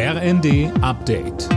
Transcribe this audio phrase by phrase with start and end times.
[0.00, 1.48] RND Update.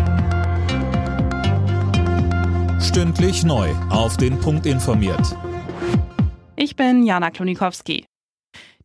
[2.81, 3.69] Stündlich neu.
[3.91, 5.37] Auf den Punkt informiert.
[6.55, 8.03] Ich bin Jana Klonikowski.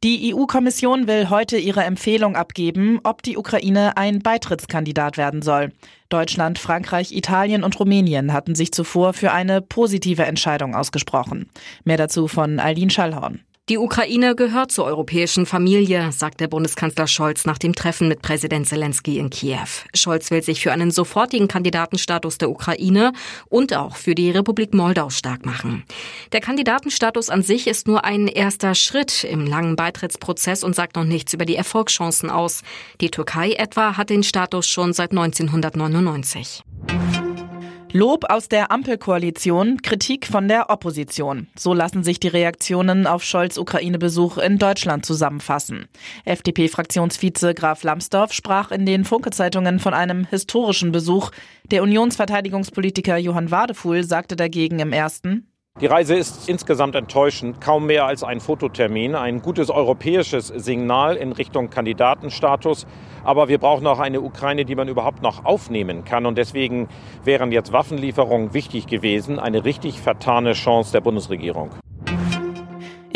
[0.04, 5.72] Die EU-Kommission will heute ihre Empfehlung abgeben, ob die Ukraine ein Beitrittskandidat werden soll.
[6.10, 11.48] Deutschland, Frankreich, Italien und Rumänien hatten sich zuvor für eine positive Entscheidung ausgesprochen.
[11.84, 13.40] Mehr dazu von Eileen Schallhorn.
[13.68, 18.68] Die Ukraine gehört zur europäischen Familie, sagt der Bundeskanzler Scholz nach dem Treffen mit Präsident
[18.68, 19.66] Zelensky in Kiew.
[19.92, 23.12] Scholz will sich für einen sofortigen Kandidatenstatus der Ukraine
[23.48, 25.82] und auch für die Republik Moldau stark machen.
[26.30, 31.02] Der Kandidatenstatus an sich ist nur ein erster Schritt im langen Beitrittsprozess und sagt noch
[31.02, 32.62] nichts über die Erfolgschancen aus.
[33.00, 36.62] Die Türkei etwa hat den Status schon seit 1999.
[37.96, 41.46] Lob aus der Ampelkoalition, Kritik von der Opposition.
[41.56, 45.88] So lassen sich die Reaktionen auf Scholz Ukraine-Besuch in Deutschland zusammenfassen.
[46.26, 51.30] FDP-Fraktionsvize Graf Lambsdorff sprach in den Funke-Zeitungen von einem historischen Besuch.
[51.70, 55.46] Der Unionsverteidigungspolitiker Johann Wadefuhl sagte dagegen im ersten,
[55.78, 61.32] die Reise ist insgesamt enttäuschend, kaum mehr als ein Fototermin, ein gutes europäisches Signal in
[61.32, 62.86] Richtung Kandidatenstatus.
[63.24, 66.24] Aber wir brauchen auch eine Ukraine, die man überhaupt noch aufnehmen kann.
[66.24, 66.88] Und deswegen
[67.24, 71.70] wären jetzt Waffenlieferungen wichtig gewesen, eine richtig vertane Chance der Bundesregierung.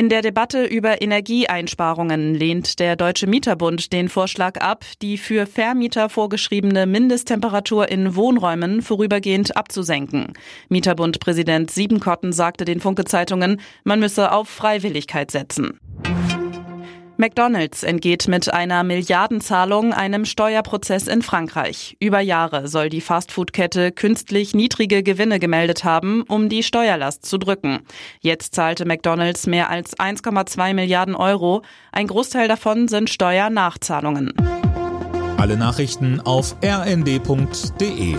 [0.00, 6.08] In der Debatte über Energieeinsparungen lehnt der Deutsche Mieterbund den Vorschlag ab, die für Vermieter
[6.08, 10.32] vorgeschriebene Mindesttemperatur in Wohnräumen vorübergehend abzusenken.
[10.70, 15.78] Mieterbund-Präsident Siebenkotten sagte den Funke-Zeitungen, man müsse auf Freiwilligkeit setzen.
[17.20, 21.94] McDonald's entgeht mit einer Milliardenzahlung einem Steuerprozess in Frankreich.
[22.00, 27.80] Über Jahre soll die Fastfood-Kette künstlich niedrige Gewinne gemeldet haben, um die Steuerlast zu drücken.
[28.20, 31.60] Jetzt zahlte McDonald's mehr als 1,2 Milliarden Euro.
[31.92, 34.32] Ein Großteil davon sind Steuernachzahlungen.
[35.36, 38.16] Alle Nachrichten auf rnd.de